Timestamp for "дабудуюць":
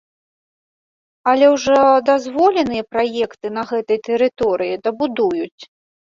4.89-5.63